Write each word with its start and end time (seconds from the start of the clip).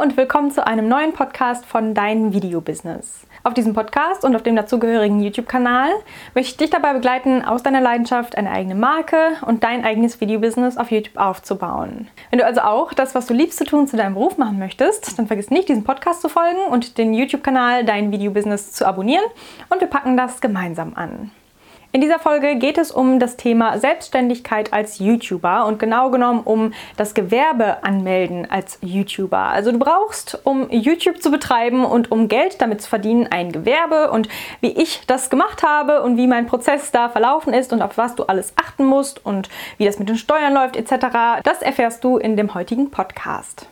und 0.00 0.16
willkommen 0.16 0.50
zu 0.50 0.66
einem 0.66 0.88
neuen 0.88 1.12
Podcast 1.12 1.66
von 1.66 1.92
Dein 1.92 2.32
Videobusiness. 2.32 3.26
Auf 3.42 3.52
diesem 3.52 3.74
Podcast 3.74 4.24
und 4.24 4.34
auf 4.34 4.42
dem 4.42 4.56
dazugehörigen 4.56 5.20
YouTube-Kanal 5.20 5.90
möchte 6.34 6.52
ich 6.52 6.56
dich 6.56 6.70
dabei 6.70 6.94
begleiten, 6.94 7.44
aus 7.44 7.62
deiner 7.62 7.82
Leidenschaft 7.82 8.34
eine 8.38 8.50
eigene 8.50 8.76
Marke 8.76 9.32
und 9.44 9.62
dein 9.62 9.84
eigenes 9.84 10.18
Videobusiness 10.18 10.78
auf 10.78 10.90
YouTube 10.90 11.18
aufzubauen. 11.18 12.08
Wenn 12.30 12.38
du 12.38 12.46
also 12.46 12.62
auch 12.62 12.94
das, 12.94 13.14
was 13.14 13.26
du 13.26 13.34
liebst 13.34 13.58
zu 13.58 13.66
tun, 13.66 13.88
zu 13.88 13.98
deinem 13.98 14.14
Beruf 14.14 14.38
machen 14.38 14.58
möchtest, 14.58 15.18
dann 15.18 15.26
vergiss 15.26 15.50
nicht, 15.50 15.68
diesem 15.68 15.84
Podcast 15.84 16.22
zu 16.22 16.30
folgen 16.30 16.62
und 16.70 16.96
den 16.96 17.12
YouTube-Kanal 17.12 17.84
Dein 17.84 18.10
Videobusiness 18.10 18.72
zu 18.72 18.86
abonnieren 18.86 19.24
und 19.68 19.82
wir 19.82 19.88
packen 19.88 20.16
das 20.16 20.40
gemeinsam 20.40 20.94
an. 20.94 21.30
In 21.92 22.00
dieser 22.00 22.20
Folge 22.20 22.54
geht 22.54 22.78
es 22.78 22.92
um 22.92 23.18
das 23.18 23.36
Thema 23.36 23.76
Selbstständigkeit 23.80 24.72
als 24.72 25.00
YouTuber 25.00 25.66
und 25.66 25.80
genau 25.80 26.10
genommen 26.10 26.42
um 26.44 26.72
das 26.96 27.14
Gewerbe 27.14 27.82
anmelden 27.82 28.48
als 28.48 28.78
YouTuber. 28.80 29.36
Also 29.36 29.72
du 29.72 29.78
brauchst, 29.80 30.38
um 30.44 30.70
YouTube 30.70 31.20
zu 31.20 31.32
betreiben 31.32 31.84
und 31.84 32.12
um 32.12 32.28
Geld 32.28 32.60
damit 32.60 32.80
zu 32.80 32.88
verdienen, 32.88 33.26
ein 33.28 33.50
Gewerbe 33.50 34.12
und 34.12 34.28
wie 34.60 34.70
ich 34.70 35.00
das 35.08 35.30
gemacht 35.30 35.64
habe 35.64 36.02
und 36.02 36.16
wie 36.16 36.28
mein 36.28 36.46
Prozess 36.46 36.92
da 36.92 37.08
verlaufen 37.08 37.52
ist 37.52 37.72
und 37.72 37.82
auf 37.82 37.98
was 37.98 38.14
du 38.14 38.22
alles 38.22 38.52
achten 38.54 38.84
musst 38.84 39.26
und 39.26 39.48
wie 39.76 39.84
das 39.84 39.98
mit 39.98 40.08
den 40.08 40.16
Steuern 40.16 40.54
läuft 40.54 40.76
etc. 40.76 41.42
Das 41.42 41.60
erfährst 41.60 42.04
du 42.04 42.18
in 42.18 42.36
dem 42.36 42.54
heutigen 42.54 42.92
Podcast. 42.92 43.66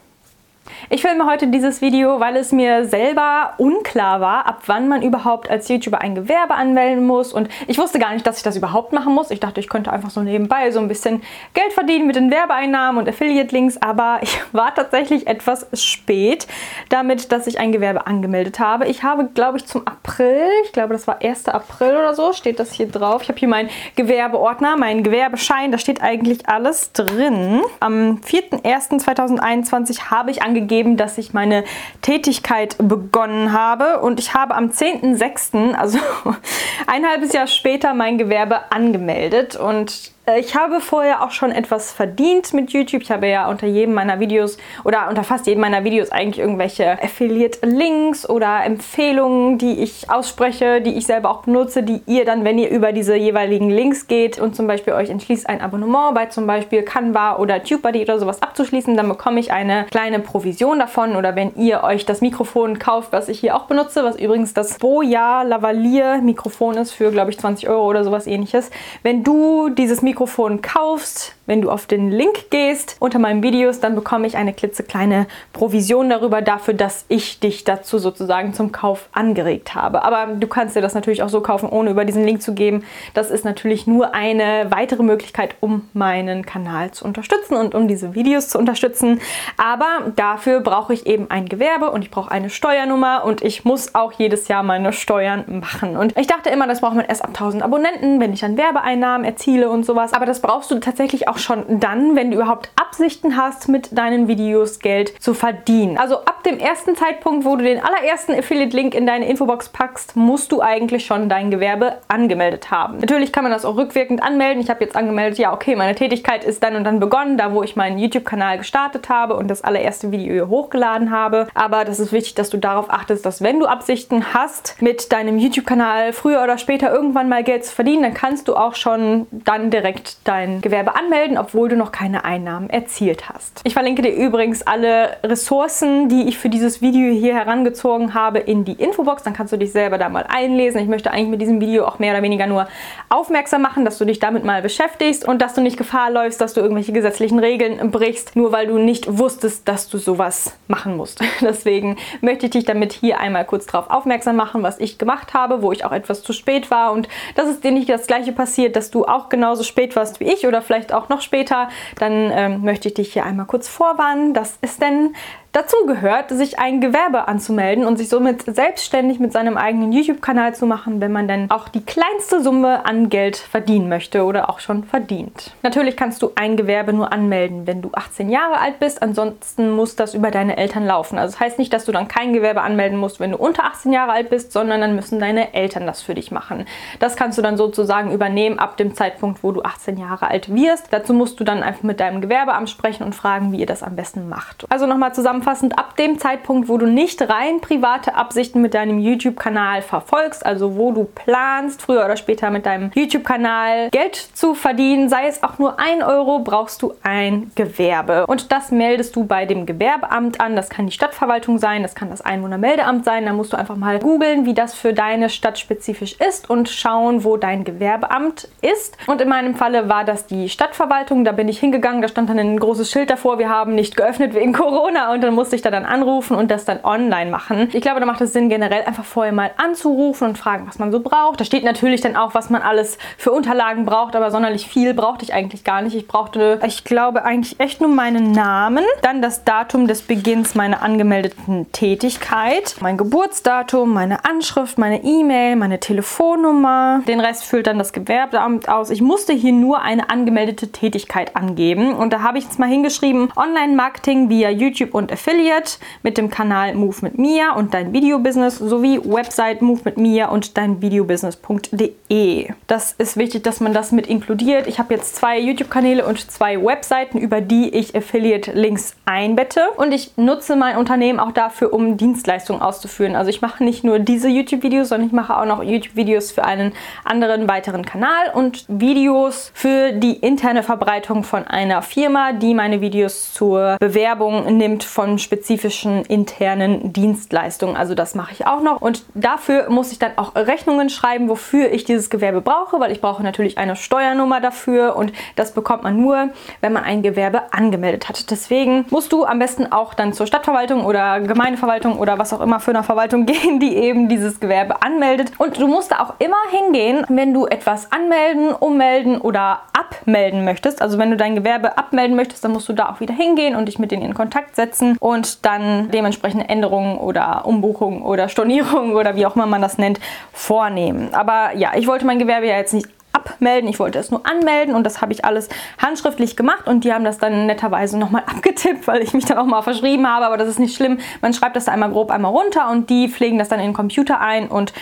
Ich 0.90 1.02
filme 1.02 1.26
heute 1.26 1.48
dieses 1.48 1.80
Video, 1.80 2.20
weil 2.20 2.36
es 2.36 2.52
mir 2.52 2.86
selber 2.86 3.54
unklar 3.58 4.20
war, 4.20 4.46
ab 4.46 4.62
wann 4.66 4.88
man 4.88 5.02
überhaupt 5.02 5.50
als 5.50 5.68
YouTuber 5.68 6.00
ein 6.00 6.14
Gewerbe 6.14 6.54
anmelden 6.54 7.06
muss. 7.06 7.32
Und 7.32 7.48
ich 7.66 7.78
wusste 7.78 7.98
gar 7.98 8.12
nicht, 8.14 8.26
dass 8.26 8.38
ich 8.38 8.42
das 8.42 8.56
überhaupt 8.56 8.92
machen 8.92 9.14
muss. 9.14 9.30
Ich 9.30 9.40
dachte, 9.40 9.60
ich 9.60 9.68
könnte 9.68 9.92
einfach 9.92 10.10
so 10.10 10.22
nebenbei 10.22 10.70
so 10.70 10.80
ein 10.80 10.88
bisschen 10.88 11.22
Geld 11.54 11.72
verdienen 11.72 12.06
mit 12.06 12.16
den 12.16 12.30
Werbeeinnahmen 12.30 13.00
und 13.00 13.08
Affiliate-Links. 13.08 13.82
Aber 13.82 14.18
ich 14.22 14.40
war 14.52 14.74
tatsächlich 14.74 15.26
etwas 15.26 15.66
spät 15.74 16.46
damit, 16.88 17.32
dass 17.32 17.46
ich 17.46 17.58
ein 17.58 17.72
Gewerbe 17.72 18.06
angemeldet 18.06 18.58
habe. 18.58 18.86
Ich 18.86 19.02
habe, 19.02 19.26
glaube 19.26 19.58
ich, 19.58 19.66
zum 19.66 19.86
April, 19.86 20.48
ich 20.64 20.72
glaube, 20.72 20.92
das 20.94 21.06
war 21.06 21.22
1. 21.22 21.48
April 21.48 21.90
oder 21.96 22.14
so, 22.14 22.32
steht 22.32 22.58
das 22.58 22.72
hier 22.72 22.88
drauf. 22.88 23.22
Ich 23.22 23.28
habe 23.28 23.38
hier 23.38 23.48
meinen 23.48 23.68
Gewerbeordner, 23.96 24.76
meinen 24.76 25.02
Gewerbeschein. 25.02 25.72
Da 25.72 25.78
steht 25.78 26.02
eigentlich 26.02 26.48
alles 26.48 26.92
drin. 26.92 27.60
Am 27.80 28.20
4.1.2021 28.24 30.10
habe 30.10 30.30
ich 30.30 30.42
gegeben, 30.60 30.96
dass 30.96 31.18
ich 31.18 31.32
meine 31.32 31.64
Tätigkeit 32.02 32.76
begonnen 32.78 33.52
habe 33.52 34.00
und 34.00 34.20
ich 34.20 34.34
habe 34.34 34.54
am 34.54 34.66
10.06., 34.66 35.74
also 35.74 35.98
ein 36.86 37.06
halbes 37.06 37.32
Jahr 37.32 37.46
später, 37.46 37.94
mein 37.94 38.18
Gewerbe 38.18 38.72
angemeldet 38.72 39.56
und 39.56 40.12
ich 40.36 40.54
habe 40.54 40.80
vorher 40.80 41.22
auch 41.22 41.30
schon 41.30 41.50
etwas 41.52 41.90
verdient 41.90 42.52
mit 42.52 42.70
YouTube. 42.70 43.02
Ich 43.02 43.10
habe 43.10 43.28
ja 43.28 43.48
unter 43.48 43.66
jedem 43.66 43.94
meiner 43.94 44.20
Videos 44.20 44.58
oder 44.84 45.08
unter 45.08 45.24
fast 45.24 45.46
jedem 45.46 45.62
meiner 45.62 45.84
Videos 45.84 46.10
eigentlich 46.10 46.38
irgendwelche 46.38 47.02
Affiliate-Links 47.02 48.28
oder 48.28 48.62
Empfehlungen, 48.64 49.56
die 49.56 49.80
ich 49.80 50.10
ausspreche, 50.10 50.82
die 50.82 50.94
ich 50.94 51.06
selber 51.06 51.30
auch 51.30 51.42
benutze, 51.42 51.82
die 51.82 52.02
ihr 52.06 52.26
dann, 52.26 52.44
wenn 52.44 52.58
ihr 52.58 52.68
über 52.68 52.92
diese 52.92 53.16
jeweiligen 53.16 53.70
Links 53.70 54.06
geht 54.06 54.38
und 54.38 54.54
zum 54.54 54.66
Beispiel 54.66 54.92
euch 54.92 55.08
entschließt, 55.08 55.48
ein 55.48 55.62
Abonnement 55.62 56.14
bei 56.14 56.26
zum 56.26 56.46
Beispiel 56.46 56.82
Canva 56.82 57.36
oder 57.36 57.62
TubeBuddy 57.62 58.02
oder 58.02 58.18
sowas 58.18 58.42
abzuschließen, 58.42 58.96
dann 58.96 59.08
bekomme 59.08 59.40
ich 59.40 59.50
eine 59.52 59.86
kleine 59.90 60.18
Provision 60.18 60.78
davon. 60.78 61.16
Oder 61.16 61.36
wenn 61.36 61.54
ihr 61.56 61.84
euch 61.84 62.04
das 62.04 62.20
Mikrofon 62.20 62.78
kauft, 62.78 63.12
was 63.12 63.28
ich 63.28 63.40
hier 63.40 63.56
auch 63.56 63.64
benutze, 63.64 64.04
was 64.04 64.16
übrigens 64.16 64.52
das 64.52 64.78
Boya 64.78 65.42
Lavalier 65.42 66.18
Mikrofon 66.18 66.76
ist 66.76 66.92
für, 66.92 67.10
glaube 67.10 67.30
ich, 67.30 67.38
20 67.38 67.68
Euro 67.68 67.86
oder 67.86 68.04
sowas 68.04 68.26
ähnliches. 68.26 68.70
Wenn 69.02 69.24
du 69.24 69.70
dieses 69.70 70.02
Mikrofon 70.02 70.17
Mikrofon 70.18 70.60
kaufst, 70.62 71.36
wenn 71.48 71.62
du 71.62 71.70
auf 71.70 71.86
den 71.86 72.12
Link 72.12 72.50
gehst 72.50 72.96
unter 73.00 73.18
meinen 73.18 73.42
Videos, 73.42 73.80
dann 73.80 73.94
bekomme 73.94 74.26
ich 74.26 74.36
eine 74.36 74.52
klitzekleine 74.52 75.26
Provision 75.52 76.10
darüber, 76.10 76.42
dafür, 76.42 76.74
dass 76.74 77.06
ich 77.08 77.40
dich 77.40 77.64
dazu 77.64 77.98
sozusagen 77.98 78.52
zum 78.52 78.70
Kauf 78.70 79.08
angeregt 79.12 79.74
habe. 79.74 80.04
Aber 80.04 80.34
du 80.34 80.46
kannst 80.46 80.76
dir 80.76 80.82
das 80.82 80.94
natürlich 80.94 81.22
auch 81.22 81.30
so 81.30 81.40
kaufen, 81.40 81.68
ohne 81.68 81.90
über 81.90 82.04
diesen 82.04 82.24
Link 82.24 82.42
zu 82.42 82.52
geben. 82.52 82.84
Das 83.14 83.30
ist 83.30 83.44
natürlich 83.44 83.86
nur 83.86 84.14
eine 84.14 84.66
weitere 84.68 85.02
Möglichkeit, 85.02 85.56
um 85.60 85.88
meinen 85.94 86.44
Kanal 86.44 86.90
zu 86.90 87.06
unterstützen 87.06 87.54
und 87.54 87.74
um 87.74 87.88
diese 87.88 88.14
Videos 88.14 88.50
zu 88.50 88.58
unterstützen. 88.58 89.20
Aber 89.56 90.12
dafür 90.16 90.60
brauche 90.60 90.92
ich 90.92 91.06
eben 91.06 91.30
ein 91.30 91.46
Gewerbe 91.46 91.90
und 91.90 92.02
ich 92.02 92.10
brauche 92.10 92.30
eine 92.30 92.50
Steuernummer 92.50 93.24
und 93.24 93.40
ich 93.40 93.64
muss 93.64 93.94
auch 93.94 94.12
jedes 94.12 94.48
Jahr 94.48 94.62
meine 94.62 94.92
Steuern 94.92 95.44
machen. 95.48 95.96
Und 95.96 96.14
ich 96.18 96.26
dachte 96.26 96.50
immer, 96.50 96.66
das 96.66 96.82
braucht 96.82 96.94
man 96.94 97.06
erst 97.06 97.24
ab 97.24 97.30
1000 97.30 97.62
Abonnenten, 97.62 98.20
wenn 98.20 98.34
ich 98.34 98.40
dann 98.40 98.58
Werbeeinnahmen 98.58 99.24
erziele 99.24 99.70
und 99.70 99.86
sowas. 99.86 100.12
Aber 100.12 100.26
das 100.26 100.42
brauchst 100.42 100.70
du 100.70 100.78
tatsächlich 100.78 101.26
auch 101.26 101.37
schon 101.38 101.80
dann, 101.80 102.16
wenn 102.16 102.30
du 102.30 102.36
überhaupt 102.36 102.70
Absichten 102.76 103.36
hast, 103.36 103.68
mit 103.68 103.96
deinen 103.96 104.28
Videos 104.28 104.78
Geld 104.78 105.12
zu 105.22 105.34
verdienen. 105.34 105.98
Also 105.98 106.16
ab 106.24 106.42
dem 106.44 106.58
ersten 106.58 106.96
Zeitpunkt, 106.96 107.44
wo 107.44 107.56
du 107.56 107.64
den 107.64 107.80
allerersten 107.82 108.34
Affiliate-Link 108.34 108.94
in 108.94 109.06
deine 109.06 109.28
Infobox 109.28 109.68
packst, 109.68 110.16
musst 110.16 110.52
du 110.52 110.60
eigentlich 110.62 111.06
schon 111.06 111.28
dein 111.28 111.50
Gewerbe 111.50 111.98
angemeldet 112.08 112.70
haben. 112.70 112.98
Natürlich 112.98 113.32
kann 113.32 113.44
man 113.44 113.52
das 113.52 113.64
auch 113.64 113.76
rückwirkend 113.76 114.22
anmelden. 114.22 114.62
Ich 114.62 114.70
habe 114.70 114.84
jetzt 114.84 114.96
angemeldet, 114.96 115.38
ja, 115.38 115.52
okay, 115.52 115.76
meine 115.76 115.94
Tätigkeit 115.94 116.44
ist 116.44 116.62
dann 116.62 116.76
und 116.76 116.84
dann 116.84 117.00
begonnen, 117.00 117.36
da 117.36 117.52
wo 117.52 117.62
ich 117.62 117.76
meinen 117.76 117.98
YouTube-Kanal 117.98 118.58
gestartet 118.58 119.08
habe 119.08 119.36
und 119.36 119.48
das 119.48 119.62
allererste 119.62 120.10
Video 120.10 120.48
hochgeladen 120.48 121.10
habe. 121.10 121.48
Aber 121.54 121.84
das 121.84 122.00
ist 122.00 122.12
wichtig, 122.12 122.34
dass 122.34 122.50
du 122.50 122.56
darauf 122.56 122.90
achtest, 122.90 123.26
dass 123.26 123.42
wenn 123.42 123.60
du 123.60 123.66
Absichten 123.66 124.32
hast, 124.34 124.76
mit 124.80 125.12
deinem 125.12 125.38
YouTube-Kanal 125.38 126.12
früher 126.12 126.42
oder 126.42 126.58
später 126.58 126.92
irgendwann 126.92 127.28
mal 127.28 127.44
Geld 127.44 127.64
zu 127.64 127.74
verdienen, 127.74 128.02
dann 128.02 128.14
kannst 128.14 128.48
du 128.48 128.56
auch 128.56 128.74
schon 128.74 129.26
dann 129.30 129.70
direkt 129.70 130.16
dein 130.24 130.60
Gewerbe 130.60 130.96
anmelden, 130.96 131.27
obwohl 131.36 131.68
du 131.68 131.76
noch 131.76 131.92
keine 131.92 132.24
Einnahmen 132.24 132.70
erzielt 132.70 133.28
hast. 133.28 133.60
Ich 133.64 133.74
verlinke 133.74 134.02
dir 134.02 134.14
übrigens 134.14 134.66
alle 134.66 135.16
Ressourcen, 135.22 136.08
die 136.08 136.28
ich 136.28 136.38
für 136.38 136.48
dieses 136.48 136.80
Video 136.80 137.12
hier 137.12 137.34
herangezogen 137.34 138.14
habe, 138.14 138.38
in 138.38 138.64
die 138.64 138.72
Infobox. 138.72 139.24
Dann 139.24 139.34
kannst 139.34 139.52
du 139.52 139.56
dich 139.58 139.72
selber 139.72 139.98
da 139.98 140.08
mal 140.08 140.24
einlesen. 140.28 140.80
Ich 140.80 140.88
möchte 140.88 141.10
eigentlich 141.10 141.28
mit 141.28 141.40
diesem 141.40 141.60
Video 141.60 141.84
auch 141.84 141.98
mehr 141.98 142.14
oder 142.14 142.22
weniger 142.22 142.46
nur 142.46 142.68
aufmerksam 143.08 143.62
machen, 143.62 143.84
dass 143.84 143.98
du 143.98 144.04
dich 144.04 144.20
damit 144.20 144.44
mal 144.44 144.62
beschäftigst 144.62 145.26
und 145.26 145.42
dass 145.42 145.54
du 145.54 145.60
nicht 145.60 145.76
Gefahr 145.76 146.10
läufst, 146.10 146.40
dass 146.40 146.54
du 146.54 146.60
irgendwelche 146.60 146.92
gesetzlichen 146.92 147.38
Regeln 147.38 147.90
brichst, 147.90 148.36
nur 148.36 148.52
weil 148.52 148.66
du 148.66 148.78
nicht 148.78 149.18
wusstest, 149.18 149.66
dass 149.68 149.88
du 149.88 149.98
sowas 149.98 150.56
machen 150.68 150.96
musst. 150.96 151.20
Deswegen 151.40 151.96
möchte 152.20 152.46
ich 152.46 152.52
dich 152.52 152.64
damit 152.64 152.92
hier 152.92 153.18
einmal 153.18 153.44
kurz 153.44 153.66
darauf 153.66 153.90
aufmerksam 153.90 154.36
machen, 154.36 154.62
was 154.62 154.78
ich 154.78 154.98
gemacht 154.98 155.34
habe, 155.34 155.62
wo 155.62 155.72
ich 155.72 155.84
auch 155.84 155.92
etwas 155.92 156.22
zu 156.22 156.32
spät 156.32 156.70
war 156.70 156.92
und 156.92 157.08
dass 157.34 157.48
es 157.48 157.60
dir 157.60 157.72
nicht 157.72 157.88
das 157.88 158.06
gleiche 158.06 158.32
passiert, 158.32 158.76
dass 158.76 158.90
du 158.90 159.04
auch 159.04 159.28
genauso 159.28 159.62
spät 159.62 159.96
warst 159.96 160.20
wie 160.20 160.24
ich 160.24 160.46
oder 160.46 160.62
vielleicht 160.62 160.92
auch 160.92 161.08
noch 161.08 161.17
später, 161.20 161.68
dann 161.98 162.30
ähm, 162.32 162.62
möchte 162.62 162.88
ich 162.88 162.94
dich 162.94 163.12
hier 163.12 163.24
einmal 163.24 163.46
kurz 163.46 163.68
vorwarnen. 163.68 164.34
Das 164.34 164.58
ist 164.60 164.80
denn 164.82 165.14
dazu 165.58 165.86
gehört, 165.86 166.30
sich 166.30 166.60
ein 166.60 166.80
Gewerbe 166.80 167.26
anzumelden 167.26 167.84
und 167.84 167.96
sich 167.96 168.08
somit 168.08 168.42
selbstständig 168.42 169.18
mit 169.18 169.32
seinem 169.32 169.56
eigenen 169.56 169.90
YouTube-Kanal 169.90 170.54
zu 170.54 170.66
machen, 170.66 171.00
wenn 171.00 171.10
man 171.10 171.26
dann 171.26 171.50
auch 171.50 171.68
die 171.68 171.84
kleinste 171.84 172.40
Summe 172.40 172.86
an 172.86 173.08
Geld 173.08 173.36
verdienen 173.36 173.88
möchte 173.88 174.24
oder 174.24 174.50
auch 174.50 174.60
schon 174.60 174.84
verdient. 174.84 175.50
Natürlich 175.64 175.96
kannst 175.96 176.22
du 176.22 176.30
ein 176.36 176.56
Gewerbe 176.56 176.92
nur 176.92 177.12
anmelden, 177.12 177.66
wenn 177.66 177.82
du 177.82 177.90
18 177.92 178.30
Jahre 178.30 178.60
alt 178.60 178.78
bist. 178.78 179.02
Ansonsten 179.02 179.72
muss 179.72 179.96
das 179.96 180.14
über 180.14 180.30
deine 180.30 180.56
Eltern 180.56 180.86
laufen. 180.86 181.18
Also 181.18 181.32
das 181.32 181.40
heißt 181.40 181.58
nicht, 181.58 181.72
dass 181.72 181.84
du 181.84 181.90
dann 181.90 182.06
kein 182.06 182.32
Gewerbe 182.32 182.60
anmelden 182.60 182.96
musst, 182.96 183.18
wenn 183.18 183.32
du 183.32 183.36
unter 183.36 183.64
18 183.64 183.92
Jahre 183.92 184.12
alt 184.12 184.30
bist, 184.30 184.52
sondern 184.52 184.80
dann 184.80 184.94
müssen 184.94 185.18
deine 185.18 185.54
Eltern 185.54 185.86
das 185.86 186.02
für 186.02 186.14
dich 186.14 186.30
machen. 186.30 186.66
Das 187.00 187.16
kannst 187.16 187.36
du 187.36 187.42
dann 187.42 187.56
sozusagen 187.56 188.12
übernehmen 188.12 188.60
ab 188.60 188.76
dem 188.76 188.94
Zeitpunkt, 188.94 189.42
wo 189.42 189.50
du 189.50 189.62
18 189.62 189.96
Jahre 189.96 190.28
alt 190.28 190.54
wirst. 190.54 190.92
Dazu 190.92 191.14
musst 191.14 191.40
du 191.40 191.44
dann 191.44 191.64
einfach 191.64 191.82
mit 191.82 191.98
deinem 191.98 192.20
Gewerbeamt 192.20 192.70
sprechen 192.70 193.02
und 193.02 193.16
fragen, 193.16 193.50
wie 193.50 193.58
ihr 193.58 193.66
das 193.66 193.82
am 193.82 193.96
besten 193.96 194.28
macht. 194.28 194.64
Also 194.68 194.86
nochmal 194.86 195.12
zusammen 195.14 195.42
zusammenfassend 195.48 195.78
ab 195.78 195.96
dem 195.96 196.18
Zeitpunkt, 196.18 196.68
wo 196.68 196.76
du 196.76 196.86
nicht 196.86 197.22
rein 197.22 197.60
private 197.60 198.14
Absichten 198.14 198.60
mit 198.60 198.74
deinem 198.74 198.98
YouTube-Kanal 198.98 199.82
verfolgst, 199.82 200.44
also 200.44 200.76
wo 200.76 200.92
du 200.92 201.04
planst, 201.04 201.82
früher 201.82 202.04
oder 202.04 202.16
später 202.16 202.50
mit 202.50 202.66
deinem 202.66 202.90
YouTube-Kanal 202.94 203.88
Geld 203.90 204.16
zu 204.16 204.54
verdienen, 204.54 205.08
sei 205.08 205.26
es 205.26 205.42
auch 205.42 205.58
nur 205.58 205.78
ein 205.80 206.02
Euro, 206.02 206.40
brauchst 206.40 206.82
du 206.82 206.94
ein 207.02 207.50
Gewerbe. 207.54 208.26
Und 208.26 208.52
das 208.52 208.70
meldest 208.70 209.16
du 209.16 209.24
bei 209.24 209.46
dem 209.46 209.64
Gewerbeamt 209.64 210.40
an. 210.40 210.54
Das 210.56 210.68
kann 210.68 210.86
die 210.86 210.92
Stadtverwaltung 210.92 211.58
sein, 211.58 211.82
das 211.82 211.94
kann 211.94 212.10
das 212.10 212.20
Einwohnermeldeamt 212.20 213.04
sein. 213.04 213.24
Da 213.24 213.32
musst 213.32 213.52
du 213.52 213.56
einfach 213.56 213.76
mal 213.76 213.98
googeln, 213.98 214.44
wie 214.44 214.54
das 214.54 214.74
für 214.74 214.92
deine 214.92 215.30
Stadt 215.30 215.58
spezifisch 215.58 216.16
ist 216.20 216.50
und 216.50 216.68
schauen, 216.68 217.24
wo 217.24 217.36
dein 217.36 217.64
Gewerbeamt 217.64 218.48
ist. 218.60 218.96
Und 219.06 219.20
in 219.20 219.28
meinem 219.28 219.54
Falle 219.54 219.88
war 219.88 220.04
das 220.04 220.26
die 220.26 220.48
Stadtverwaltung. 220.48 221.24
Da 221.24 221.32
bin 221.32 221.48
ich 221.48 221.58
hingegangen, 221.58 222.02
da 222.02 222.08
stand 222.08 222.28
dann 222.28 222.38
ein 222.38 222.58
großes 222.58 222.90
Schild 222.90 223.10
davor, 223.10 223.38
wir 223.38 223.48
haben 223.48 223.74
nicht 223.74 223.96
geöffnet 223.96 224.34
wegen 224.34 224.52
Corona 224.58 225.12
und 225.12 225.22
dann 225.28 225.34
musste 225.34 225.56
ich 225.56 225.62
da 225.62 225.70
dann 225.70 225.84
anrufen 225.84 226.36
und 226.36 226.50
das 226.50 226.64
dann 226.64 226.82
online 226.82 227.30
machen. 227.30 227.68
Ich 227.74 227.82
glaube, 227.82 228.00
da 228.00 228.06
macht 228.06 228.22
es 228.22 228.32
Sinn, 228.32 228.48
generell 228.48 228.84
einfach 228.84 229.04
vorher 229.04 229.32
mal 229.32 229.50
anzurufen 229.58 230.28
und 230.28 230.38
fragen, 230.38 230.66
was 230.66 230.78
man 230.78 230.90
so 230.90 231.00
braucht. 231.00 231.38
Da 231.38 231.44
steht 231.44 231.64
natürlich 231.64 232.00
dann 232.00 232.16
auch, 232.16 232.34
was 232.34 232.48
man 232.48 232.62
alles 232.62 232.96
für 233.18 233.30
Unterlagen 233.30 233.84
braucht, 233.84 234.16
aber 234.16 234.30
sonderlich 234.30 234.66
viel 234.66 234.94
brauchte 234.94 235.24
ich 235.24 235.34
eigentlich 235.34 235.64
gar 235.64 235.82
nicht. 235.82 235.94
Ich 235.94 236.08
brauchte, 236.08 236.60
ich 236.66 236.84
glaube, 236.84 237.26
eigentlich 237.26 237.60
echt 237.60 237.82
nur 237.82 237.90
meinen 237.90 238.32
Namen, 238.32 238.84
dann 239.02 239.20
das 239.20 239.44
Datum 239.44 239.86
des 239.86 240.00
Beginns 240.00 240.54
meiner 240.54 240.80
angemeldeten 240.80 241.70
Tätigkeit, 241.72 242.76
mein 242.80 242.96
Geburtsdatum, 242.96 243.92
meine 243.92 244.24
Anschrift, 244.24 244.78
meine 244.78 245.04
E-Mail, 245.04 245.56
meine 245.56 245.78
Telefonnummer. 245.78 247.02
Den 247.06 247.20
Rest 247.20 247.44
füllt 247.44 247.66
dann 247.66 247.78
das 247.78 247.92
Gewerbeamt 247.92 248.70
aus. 248.70 248.88
Ich 248.88 249.02
musste 249.02 249.34
hier 249.34 249.52
nur 249.52 249.82
eine 249.82 250.08
angemeldete 250.08 250.72
Tätigkeit 250.72 251.36
angeben 251.36 251.92
und 251.92 252.14
da 252.14 252.22
habe 252.22 252.38
ich 252.38 252.44
jetzt 252.44 252.58
mal 252.58 252.68
hingeschrieben, 252.68 253.30
Online-Marketing 253.36 254.30
via 254.30 254.48
YouTube 254.48 254.94
und 254.94 255.12
Affiliate 255.18 255.78
mit 256.04 256.16
dem 256.16 256.30
Kanal 256.30 256.74
Move 256.74 256.96
mit 257.02 257.18
Mia 257.18 257.54
und 257.54 257.74
dein 257.74 257.92
Videobusiness 257.92 258.58
sowie 258.58 259.00
Website 259.04 259.62
Move 259.62 259.80
mit 259.84 259.96
Mia 259.96 260.28
und 260.28 260.56
dein 260.56 260.80
Videobusiness.de. 260.80 262.52
Das 262.68 262.92
ist 262.92 263.16
wichtig, 263.16 263.42
dass 263.42 263.58
man 263.58 263.72
das 263.72 263.90
mit 263.90 264.06
inkludiert. 264.06 264.68
Ich 264.68 264.78
habe 264.78 264.94
jetzt 264.94 265.16
zwei 265.16 265.40
YouTube-Kanäle 265.40 266.06
und 266.06 266.30
zwei 266.30 266.64
Webseiten, 266.64 267.18
über 267.18 267.40
die 267.40 267.68
ich 267.70 267.96
Affiliate-Links 267.96 268.94
einbette 269.06 269.70
und 269.76 269.92
ich 269.92 270.16
nutze 270.16 270.54
mein 270.54 270.76
Unternehmen 270.76 271.18
auch 271.18 271.32
dafür, 271.32 271.72
um 271.72 271.96
Dienstleistungen 271.96 272.62
auszuführen. 272.62 273.16
Also 273.16 273.30
ich 273.30 273.42
mache 273.42 273.64
nicht 273.64 273.82
nur 273.82 273.98
diese 273.98 274.28
YouTube-Videos, 274.28 274.90
sondern 274.90 275.08
ich 275.08 275.12
mache 275.12 275.36
auch 275.36 275.46
noch 275.46 275.64
YouTube-Videos 275.64 276.30
für 276.30 276.44
einen 276.44 276.72
anderen 277.04 277.48
weiteren 277.48 277.84
Kanal 277.84 278.30
und 278.34 278.64
Videos 278.68 279.50
für 279.52 279.90
die 279.92 280.12
interne 280.12 280.62
Verbreitung 280.62 281.24
von 281.24 281.44
einer 281.44 281.82
Firma, 281.82 282.32
die 282.32 282.54
meine 282.54 282.80
Videos 282.80 283.32
zur 283.32 283.76
Bewerbung 283.80 284.56
nimmt 284.56 284.84
von 284.84 285.07
spezifischen 285.16 286.04
internen 286.04 286.92
Dienstleistungen. 286.92 287.76
Also 287.76 287.94
das 287.94 288.14
mache 288.14 288.32
ich 288.32 288.46
auch 288.46 288.60
noch 288.60 288.82
und 288.82 289.04
dafür 289.14 289.70
muss 289.70 289.92
ich 289.92 289.98
dann 289.98 290.12
auch 290.16 290.34
Rechnungen 290.34 290.90
schreiben, 290.90 291.30
wofür 291.30 291.70
ich 291.70 291.84
dieses 291.84 292.10
Gewerbe 292.10 292.42
brauche, 292.42 292.78
weil 292.80 292.92
ich 292.92 293.00
brauche 293.00 293.22
natürlich 293.22 293.56
eine 293.56 293.76
Steuernummer 293.76 294.42
dafür 294.42 294.96
und 294.96 295.12
das 295.36 295.52
bekommt 295.54 295.84
man 295.84 295.96
nur, 295.98 296.28
wenn 296.60 296.72
man 296.72 296.84
ein 296.84 297.02
Gewerbe 297.02 297.52
angemeldet 297.52 298.08
hat. 298.08 298.30
Deswegen 298.30 298.84
musst 298.90 299.12
du 299.12 299.24
am 299.24 299.38
besten 299.38 299.72
auch 299.72 299.94
dann 299.94 300.12
zur 300.12 300.26
Stadtverwaltung 300.26 300.84
oder 300.84 301.20
Gemeindeverwaltung 301.20 301.98
oder 301.98 302.18
was 302.18 302.32
auch 302.32 302.40
immer 302.40 302.60
für 302.60 302.72
eine 302.72 302.82
Verwaltung 302.82 303.24
gehen, 303.26 303.60
die 303.60 303.76
eben 303.76 304.08
dieses 304.08 304.40
Gewerbe 304.40 304.82
anmeldet. 304.82 305.32
Und 305.38 305.58
du 305.58 305.68
musst 305.68 305.92
da 305.92 306.00
auch 306.00 306.14
immer 306.18 306.36
hingehen, 306.50 307.06
wenn 307.08 307.32
du 307.32 307.46
etwas 307.46 307.92
anmelden, 307.92 308.52
ummelden 308.52 309.20
oder 309.20 309.60
abmelden 309.90 310.44
möchtest. 310.44 310.82
Also 310.82 310.98
wenn 310.98 311.10
du 311.10 311.16
dein 311.16 311.34
Gewerbe 311.34 311.78
abmelden 311.78 312.16
möchtest, 312.16 312.44
dann 312.44 312.52
musst 312.52 312.68
du 312.68 312.72
da 312.72 312.90
auch 312.90 313.00
wieder 313.00 313.14
hingehen 313.14 313.56
und 313.56 313.66
dich 313.66 313.78
mit 313.78 313.90
denen 313.90 314.02
in 314.02 314.14
Kontakt 314.14 314.56
setzen 314.56 314.96
und 314.98 315.44
dann 315.44 315.90
dementsprechende 315.90 316.48
Änderungen 316.48 316.98
oder 316.98 317.46
Umbuchungen 317.46 318.02
oder 318.02 318.28
Stornierungen 318.28 318.94
oder 318.94 319.16
wie 319.16 319.26
auch 319.26 319.36
immer 319.36 319.46
man 319.46 319.62
das 319.62 319.78
nennt, 319.78 320.00
vornehmen. 320.32 321.14
Aber 321.14 321.54
ja, 321.56 321.72
ich 321.76 321.86
wollte 321.86 322.06
mein 322.06 322.18
Gewerbe 322.18 322.46
ja 322.46 322.56
jetzt 322.56 322.74
nicht 322.74 322.88
abmelden. 323.12 323.68
Ich 323.68 323.78
wollte 323.78 323.98
es 323.98 324.10
nur 324.10 324.26
anmelden 324.26 324.74
und 324.74 324.84
das 324.84 325.00
habe 325.00 325.12
ich 325.12 325.24
alles 325.24 325.48
handschriftlich 325.78 326.36
gemacht 326.36 326.66
und 326.66 326.84
die 326.84 326.92
haben 326.92 327.04
das 327.04 327.18
dann 327.18 327.46
netterweise 327.46 327.98
nochmal 327.98 328.22
abgetippt, 328.26 328.86
weil 328.86 329.02
ich 329.02 329.14
mich 329.14 329.24
dann 329.24 329.38
auch 329.38 329.46
mal 329.46 329.62
verschrieben 329.62 330.06
habe. 330.06 330.26
Aber 330.26 330.36
das 330.36 330.48
ist 330.48 330.58
nicht 330.58 330.76
schlimm. 330.76 330.98
Man 331.20 331.32
schreibt 331.32 331.56
das 331.56 331.64
da 331.64 331.72
einmal 331.72 331.90
grob 331.90 332.10
einmal 332.10 332.32
runter 332.32 332.70
und 332.70 332.90
die 332.90 333.08
pflegen 333.08 333.38
das 333.38 333.48
dann 333.48 333.60
in 333.60 333.66
den 333.66 333.74
Computer 333.74 334.20
ein 334.20 334.48
und 334.48 334.72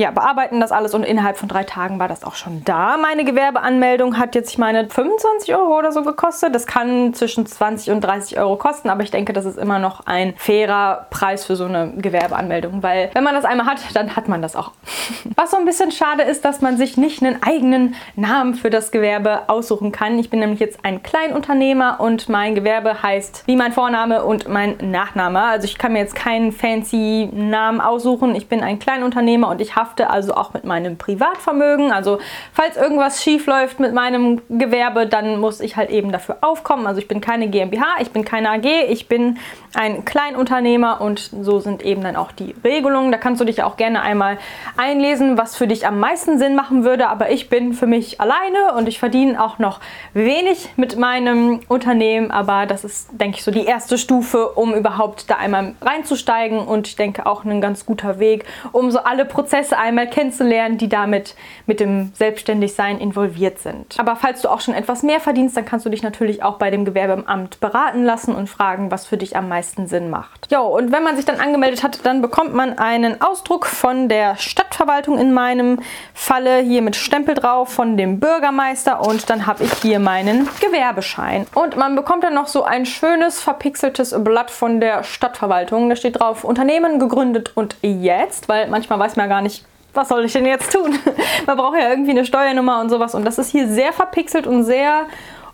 ja, 0.00 0.10
bearbeiten 0.10 0.60
das 0.60 0.72
alles 0.72 0.94
und 0.94 1.02
innerhalb 1.02 1.36
von 1.36 1.46
drei 1.46 1.62
Tagen 1.62 1.98
war 1.98 2.08
das 2.08 2.24
auch 2.24 2.34
schon 2.34 2.64
da. 2.64 2.96
Meine 2.96 3.22
Gewerbeanmeldung 3.22 4.16
hat 4.16 4.34
jetzt, 4.34 4.50
ich 4.50 4.56
meine, 4.56 4.88
25 4.88 5.54
Euro 5.54 5.78
oder 5.78 5.92
so 5.92 6.02
gekostet. 6.02 6.54
Das 6.54 6.66
kann 6.66 7.12
zwischen 7.12 7.44
20 7.44 7.92
und 7.92 8.00
30 8.00 8.38
Euro 8.38 8.56
kosten, 8.56 8.88
aber 8.88 9.02
ich 9.02 9.10
denke, 9.10 9.34
das 9.34 9.44
ist 9.44 9.58
immer 9.58 9.78
noch 9.78 10.06
ein 10.06 10.32
fairer 10.38 11.06
Preis 11.10 11.44
für 11.44 11.54
so 11.54 11.66
eine 11.66 11.92
Gewerbeanmeldung, 11.98 12.82
weil 12.82 13.10
wenn 13.12 13.22
man 13.22 13.34
das 13.34 13.44
einmal 13.44 13.66
hat, 13.66 13.80
dann 13.92 14.16
hat 14.16 14.26
man 14.26 14.40
das 14.40 14.56
auch. 14.56 14.70
Was 15.36 15.50
so 15.50 15.58
ein 15.58 15.66
bisschen 15.66 15.92
schade 15.92 16.22
ist, 16.22 16.46
dass 16.46 16.62
man 16.62 16.78
sich 16.78 16.96
nicht 16.96 17.22
einen 17.22 17.42
eigenen 17.42 17.94
Namen 18.16 18.54
für 18.54 18.70
das 18.70 18.92
Gewerbe 18.92 19.50
aussuchen 19.50 19.92
kann. 19.92 20.18
Ich 20.18 20.30
bin 20.30 20.40
nämlich 20.40 20.60
jetzt 20.60 20.78
ein 20.82 21.02
Kleinunternehmer 21.02 22.00
und 22.00 22.30
mein 22.30 22.54
Gewerbe 22.54 23.02
heißt 23.02 23.42
wie 23.44 23.56
mein 23.56 23.72
Vorname 23.72 24.24
und 24.24 24.48
mein 24.48 24.78
Nachname. 24.80 25.42
Also 25.42 25.66
ich 25.66 25.76
kann 25.76 25.92
mir 25.92 25.98
jetzt 25.98 26.14
keinen 26.14 26.52
fancy 26.52 27.28
Namen 27.34 27.82
aussuchen. 27.82 28.34
Ich 28.34 28.48
bin 28.48 28.62
ein 28.62 28.78
Kleinunternehmer 28.78 29.48
und 29.48 29.60
ich 29.60 29.76
habe 29.76 29.89
hafte 29.90 30.08
also 30.08 30.34
auch 30.34 30.52
mit 30.52 30.64
meinem 30.64 30.96
Privatvermögen. 30.96 31.92
Also 31.92 32.20
falls 32.52 32.76
irgendwas 32.76 33.22
schief 33.22 33.46
läuft 33.46 33.80
mit 33.80 33.92
meinem 33.92 34.40
Gewerbe, 34.48 35.06
dann 35.06 35.40
muss 35.40 35.60
ich 35.60 35.76
halt 35.76 35.90
eben 35.90 36.12
dafür 36.12 36.38
aufkommen. 36.42 36.86
Also 36.86 37.00
ich 37.00 37.08
bin 37.08 37.20
keine 37.20 37.48
GmbH, 37.48 37.96
ich 38.00 38.10
bin 38.10 38.24
keine 38.24 38.50
AG, 38.50 38.66
ich 38.88 39.08
bin 39.08 39.38
ein 39.74 40.04
Kleinunternehmer 40.04 41.00
und 41.00 41.30
so 41.42 41.58
sind 41.60 41.82
eben 41.82 42.02
dann 42.02 42.16
auch 42.16 42.32
die 42.32 42.54
Regelungen. 42.62 43.10
Da 43.10 43.18
kannst 43.18 43.40
du 43.40 43.44
dich 43.44 43.62
auch 43.62 43.76
gerne 43.76 44.02
einmal 44.02 44.38
einlesen, 44.76 45.36
was 45.36 45.56
für 45.56 45.66
dich 45.66 45.86
am 45.86 45.98
meisten 45.98 46.38
Sinn 46.38 46.54
machen 46.54 46.84
würde. 46.84 47.08
Aber 47.08 47.30
ich 47.30 47.48
bin 47.48 47.72
für 47.72 47.86
mich 47.86 48.20
alleine 48.20 48.74
und 48.76 48.88
ich 48.88 48.98
verdiene 48.98 49.42
auch 49.42 49.58
noch 49.58 49.80
wenig 50.14 50.70
mit 50.76 50.96
meinem 50.96 51.60
Unternehmen. 51.68 52.30
Aber 52.30 52.66
das 52.66 52.84
ist, 52.84 53.08
denke 53.12 53.38
ich, 53.38 53.44
so 53.44 53.50
die 53.50 53.64
erste 53.64 53.98
Stufe, 53.98 54.50
um 54.50 54.74
überhaupt 54.74 55.28
da 55.30 55.36
einmal 55.36 55.74
reinzusteigen 55.80 56.60
und 56.60 56.86
ich 56.86 56.96
denke 56.96 57.26
auch 57.26 57.44
ein 57.44 57.60
ganz 57.60 57.86
guter 57.86 58.18
Weg, 58.20 58.44
um 58.72 58.90
so 58.90 59.00
alle 59.00 59.24
Prozesse 59.24 59.69
einmal 59.72 60.08
kennenzulernen, 60.08 60.78
die 60.78 60.88
damit 60.88 61.34
mit 61.66 61.80
dem 61.80 62.12
Selbstständigsein 62.14 62.98
involviert 62.98 63.58
sind. 63.58 63.96
Aber 63.98 64.16
falls 64.16 64.42
du 64.42 64.48
auch 64.48 64.60
schon 64.60 64.74
etwas 64.74 65.02
mehr 65.02 65.20
verdienst, 65.20 65.56
dann 65.56 65.64
kannst 65.64 65.86
du 65.86 65.90
dich 65.90 66.02
natürlich 66.02 66.42
auch 66.42 66.58
bei 66.58 66.70
dem 66.70 66.84
Gewerbeamt 66.84 67.60
beraten 67.60 68.04
lassen 68.04 68.34
und 68.34 68.48
fragen, 68.48 68.90
was 68.90 69.06
für 69.06 69.16
dich 69.16 69.36
am 69.36 69.48
meisten 69.48 69.86
Sinn 69.86 70.10
macht. 70.10 70.50
Ja, 70.50 70.60
und 70.60 70.92
wenn 70.92 71.02
man 71.02 71.16
sich 71.16 71.24
dann 71.24 71.40
angemeldet 71.40 71.82
hat, 71.82 72.04
dann 72.04 72.22
bekommt 72.22 72.54
man 72.54 72.78
einen 72.78 73.20
Ausdruck 73.20 73.66
von 73.66 74.08
der 74.08 74.36
Stadtverwaltung 74.36 75.18
in 75.18 75.32
meinem 75.32 75.80
Falle 76.14 76.58
hier 76.58 76.82
mit 76.82 76.96
Stempel 76.96 77.34
drauf 77.34 77.68
von 77.68 77.96
dem 77.96 78.20
Bürgermeister 78.20 79.00
und 79.06 79.30
dann 79.30 79.46
habe 79.46 79.64
ich 79.64 79.72
hier 79.74 79.98
meinen 79.98 80.48
Gewerbeschein. 80.60 81.46
Und 81.54 81.76
man 81.76 81.96
bekommt 81.96 82.24
dann 82.24 82.34
noch 82.34 82.46
so 82.46 82.64
ein 82.64 82.86
schönes 82.86 83.40
verpixeltes 83.40 84.14
Blatt 84.22 84.50
von 84.50 84.80
der 84.80 85.04
Stadtverwaltung. 85.04 85.88
Da 85.88 85.96
steht 85.96 86.20
drauf 86.20 86.44
Unternehmen 86.44 86.98
gegründet 86.98 87.52
und 87.54 87.76
jetzt, 87.82 88.48
weil 88.48 88.68
manchmal 88.68 88.98
weiß 88.98 89.16
man 89.16 89.28
gar 89.28 89.40
nicht, 89.40 89.59
was 89.94 90.08
soll 90.08 90.24
ich 90.24 90.32
denn 90.32 90.46
jetzt 90.46 90.72
tun? 90.72 90.98
Man 91.46 91.56
braucht 91.56 91.78
ja 91.78 91.90
irgendwie 91.90 92.10
eine 92.10 92.24
Steuernummer 92.24 92.80
und 92.80 92.90
sowas. 92.90 93.14
Und 93.14 93.24
das 93.24 93.38
ist 93.38 93.50
hier 93.50 93.68
sehr 93.68 93.92
verpixelt 93.92 94.46
und 94.46 94.64
sehr 94.64 95.06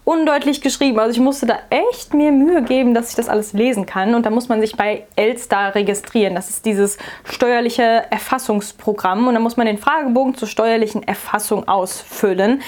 undeutlich 0.04 0.60
geschrieben. 0.60 1.00
Also 1.00 1.12
ich 1.12 1.20
musste 1.20 1.46
da 1.46 1.58
echt 1.68 2.14
mir 2.14 2.30
Mühe 2.30 2.62
geben, 2.62 2.94
dass 2.94 3.10
ich 3.10 3.16
das 3.16 3.28
alles 3.28 3.52
lesen 3.52 3.86
kann. 3.86 4.14
Und 4.14 4.24
da 4.24 4.30
muss 4.30 4.48
man 4.48 4.60
sich 4.60 4.76
bei 4.76 5.04
Elstar 5.16 5.74
registrieren. 5.74 6.34
Das 6.34 6.48
ist 6.48 6.64
dieses 6.64 6.96
steuerliche 7.24 8.04
Erfassungsprogramm. 8.10 9.26
Und 9.26 9.34
da 9.34 9.40
muss 9.40 9.56
man 9.56 9.66
den 9.66 9.78
Fragebogen 9.78 10.34
zur 10.36 10.48
steuerlichen 10.48 11.02
Erfassung 11.02 11.66
ausfüllen. 11.66 12.62